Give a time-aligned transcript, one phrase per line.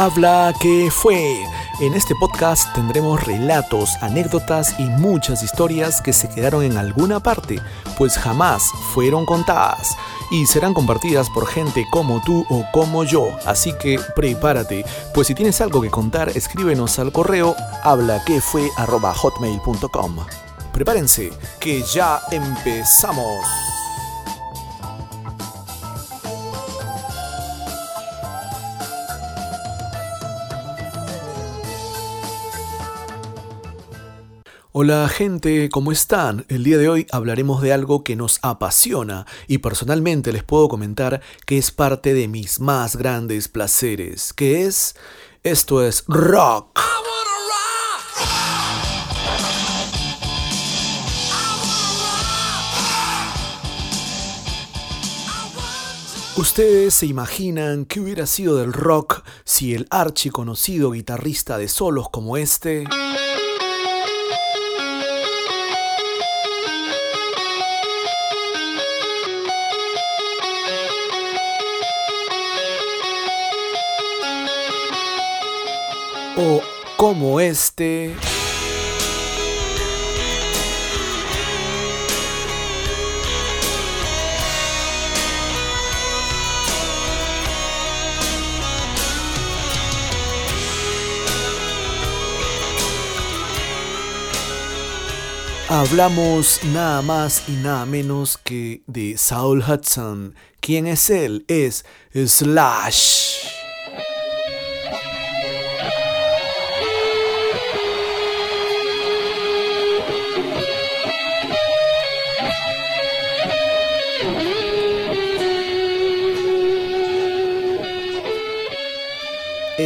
[0.00, 1.44] Habla que fue.
[1.80, 7.60] En este podcast tendremos relatos, anécdotas y muchas historias que se quedaron en alguna parte,
[7.96, 8.62] pues jamás
[8.94, 9.96] fueron contadas
[10.30, 13.36] y serán compartidas por gente como tú o como yo.
[13.44, 14.84] Así que prepárate,
[15.14, 20.16] pues si tienes algo que contar, escríbenos al correo hablaquefue@hotmail.com.
[20.72, 23.44] Prepárense, que ya empezamos.
[34.70, 36.44] Hola gente, ¿cómo están?
[36.50, 41.22] El día de hoy hablaremos de algo que nos apasiona y personalmente les puedo comentar
[41.46, 44.94] que es parte de mis más grandes placeres, que es...
[45.42, 46.78] Esto es rock.
[56.36, 62.36] ¿Ustedes se imaginan qué hubiera sido del rock si el archiconocido guitarrista de solos como
[62.36, 62.84] este...
[76.38, 76.62] o
[76.96, 78.14] como este.
[95.70, 100.34] Hablamos nada más y nada menos que de Saul Hudson.
[100.60, 101.44] ¿Quién es él?
[101.46, 103.37] Es Slash.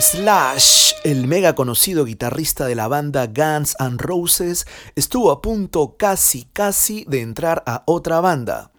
[0.00, 6.44] Slash, el mega conocido guitarrista de la banda Guns N' Roses, estuvo a punto casi
[6.52, 8.73] casi de entrar a otra banda.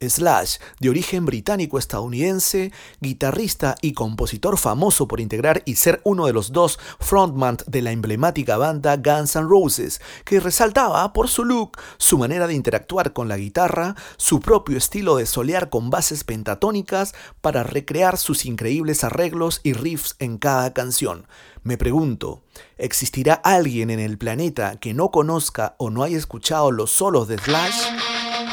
[0.00, 6.52] Slash, de origen británico-estadounidense, guitarrista y compositor famoso por integrar y ser uno de los
[6.52, 12.18] dos frontman de la emblemática banda Guns N' Roses, que resaltaba por su look, su
[12.18, 17.62] manera de interactuar con la guitarra, su propio estilo de solear con bases pentatónicas para
[17.62, 21.26] recrear sus increíbles arreglos y riffs en cada canción.
[21.62, 22.42] Me pregunto,
[22.78, 27.38] ¿existirá alguien en el planeta que no conozca o no haya escuchado los solos de
[27.38, 27.82] Slash?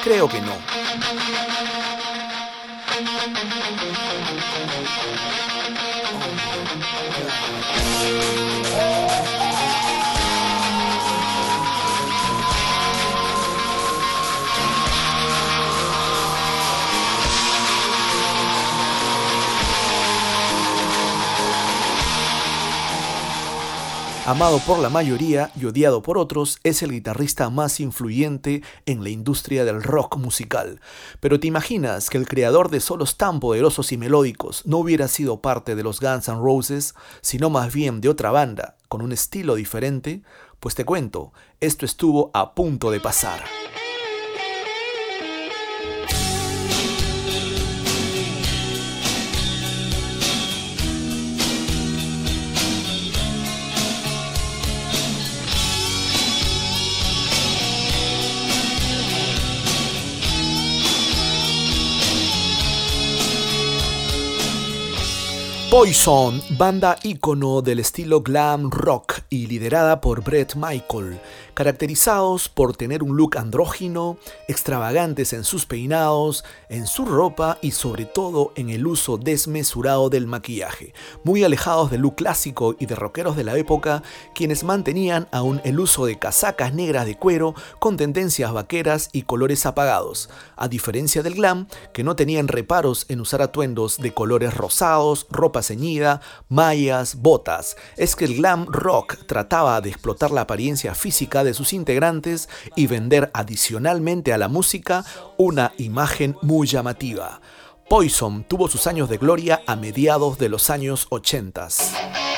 [0.04, 0.54] Creo que no.
[24.34, 29.12] Amado por la mayoría y odiado por otros, es el guitarrista más influyente en la
[29.12, 30.82] industria del rock musical.
[31.20, 35.40] Pero ¿te imaginas que el creador de solos tan poderosos y melódicos no hubiera sido
[35.40, 39.54] parte de los Guns N' Roses, sino más bien de otra banda, con un estilo
[39.54, 40.24] diferente?
[40.60, 43.44] Pues te cuento, esto estuvo a punto de pasar.
[65.74, 71.20] Poison, banda ícono del estilo glam rock y liderada por Brett Michael,
[71.56, 78.06] caracterizados por tener un look andrógino, extravagantes en sus peinados, en su ropa y sobre
[78.06, 83.36] todo en el uso desmesurado del maquillaje, muy alejados del look clásico y de rockeros
[83.36, 84.04] de la época,
[84.36, 89.66] quienes mantenían aún el uso de casacas negras de cuero con tendencias vaqueras y colores
[89.66, 95.26] apagados, a diferencia del glam, que no tenían reparos en usar atuendos de colores rosados,
[95.32, 97.76] ropa ceñida, mallas, botas.
[97.98, 102.88] Es que el glam rock trataba de explotar la apariencia física de sus integrantes y
[102.88, 105.06] vender adicionalmente a la música
[105.38, 107.42] una imagen muy llamativa.
[107.90, 112.33] Poison tuvo sus años de gloria a mediados de los años 80.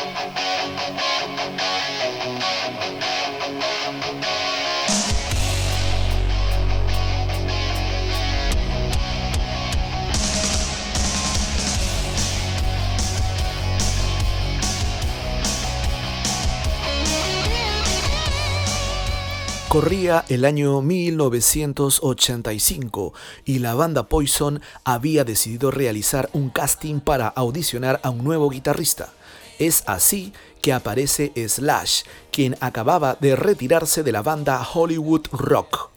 [19.75, 23.13] Corría el año 1985
[23.43, 29.11] y la banda Poison había decidido realizar un casting para audicionar a un nuevo guitarrista.
[29.59, 30.31] Es así
[30.61, 35.94] que aparece Slash, quien acababa de retirarse de la banda Hollywood Rock.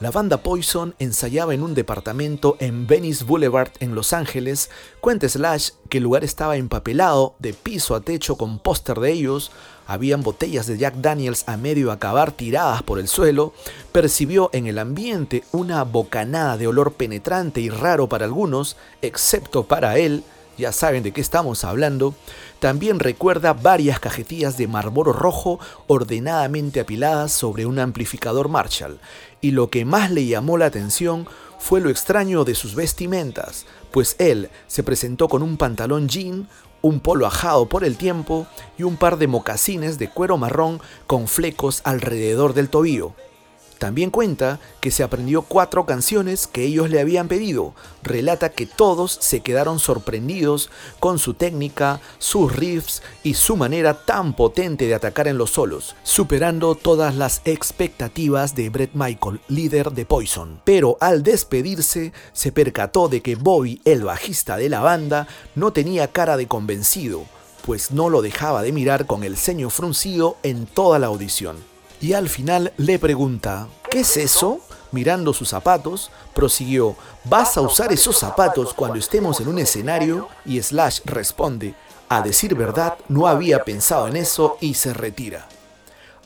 [0.00, 4.68] La banda Poison ensayaba en un departamento en Venice Boulevard en Los Ángeles.
[5.00, 9.52] Cuenta Slash que el lugar estaba empapelado de piso a techo con póster de ellos.
[9.86, 13.52] Habían botellas de Jack Daniels a medio acabar tiradas por el suelo.
[13.92, 19.96] Percibió en el ambiente una bocanada de olor penetrante y raro para algunos, excepto para
[19.98, 20.24] él
[20.56, 22.14] ya saben de qué estamos hablando,
[22.64, 29.00] también recuerda varias cajetillas de Marlboro rojo ordenadamente apiladas sobre un amplificador Marshall,
[29.42, 31.28] y lo que más le llamó la atención
[31.58, 36.48] fue lo extraño de sus vestimentas, pues él se presentó con un pantalón jean,
[36.80, 38.46] un polo ajado por el tiempo
[38.78, 43.12] y un par de mocasines de cuero marrón con flecos alrededor del tobillo.
[43.84, 47.74] También cuenta que se aprendió cuatro canciones que ellos le habían pedido.
[48.02, 50.70] Relata que todos se quedaron sorprendidos
[51.00, 55.96] con su técnica, sus riffs y su manera tan potente de atacar en los solos,
[56.02, 60.62] superando todas las expectativas de Brett Michael, líder de Poison.
[60.64, 66.08] Pero al despedirse, se percató de que Bobby, el bajista de la banda, no tenía
[66.08, 67.26] cara de convencido,
[67.66, 72.12] pues no lo dejaba de mirar con el ceño fruncido en toda la audición y
[72.12, 74.60] al final le pregunta, ¿qué es eso?
[74.92, 80.28] Mirando sus zapatos, prosiguió, ¿vas a usar esos zapatos cuando estemos en un escenario?
[80.44, 81.74] Y Slash responde,
[82.08, 85.48] a decir verdad, no había pensado en eso y se retira.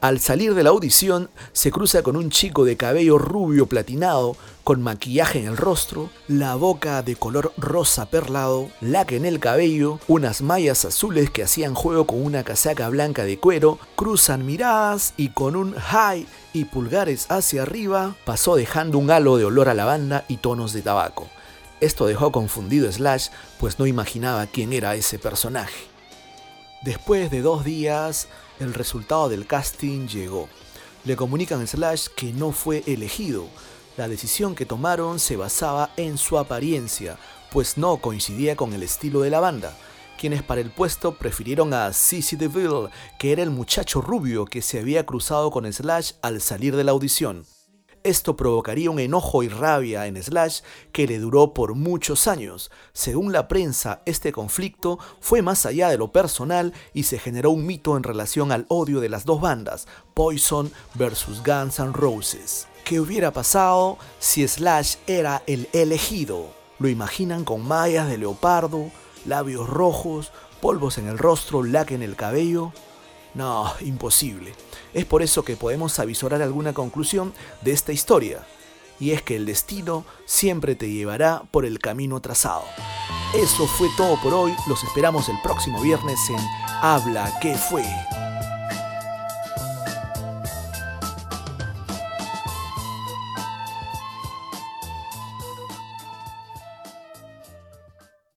[0.01, 4.81] Al salir de la audición, se cruza con un chico de cabello rubio platinado, con
[4.81, 10.41] maquillaje en el rostro, la boca de color rosa perlado, laca en el cabello, unas
[10.41, 15.57] mallas azules que hacían juego con una casaca blanca de cuero, cruzan miradas y con
[15.57, 20.37] un high y pulgares hacia arriba, pasó dejando un halo de olor a lavanda y
[20.37, 21.29] tonos de tabaco.
[21.81, 25.98] Esto dejó confundido Slash, pues no imaginaba quién era ese personaje.
[26.83, 28.29] Después de dos días,
[28.61, 30.49] el resultado del casting llegó.
[31.05, 33.47] Le comunican a Slash que no fue elegido.
[33.97, 37.19] La decisión que tomaron se basaba en su apariencia,
[37.51, 39.77] pues no coincidía con el estilo de la banda,
[40.21, 44.79] quienes para el puesto prefirieron a CC DeVille, que era el muchacho rubio que se
[44.79, 47.45] había cruzado con Slash al salir de la audición.
[48.05, 50.61] Esto provocaría un enojo y rabia en Slash
[50.93, 52.71] que le duró por muchos años.
[52.93, 57.67] Según la prensa, este conflicto fue más allá de lo personal y se generó un
[57.67, 62.69] mito en relación al odio de las dos bandas, Poison versus Guns N' Roses.
[62.85, 66.55] ¿Qué hubiera pasado si Slash era el elegido?
[66.79, 68.91] ¿Lo imaginan con mallas de leopardo,
[69.27, 72.73] labios rojos, polvos en el rostro, laca en el cabello?
[73.39, 74.53] No, imposible.
[74.93, 77.33] Es por eso que podemos avisorar alguna conclusión
[77.63, 78.45] de esta historia,
[78.99, 82.65] y es que el destino siempre te llevará por el camino trazado.
[83.33, 86.41] Eso fue todo por hoy, los esperamos el próximo viernes en
[86.83, 87.85] Habla que fue.